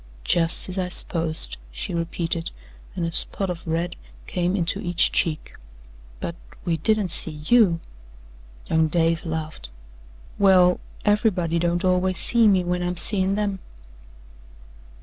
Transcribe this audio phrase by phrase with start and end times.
[0.23, 2.49] "Jus' as I s'posed," she repeated,
[2.95, 5.53] and a spot of red came into each cheek.
[6.19, 6.33] "But
[6.65, 7.79] we didn't see YOU."
[8.65, 9.69] Young Dave laughed.
[10.39, 13.59] "Well, everybody don't always see me when I'm seein' them."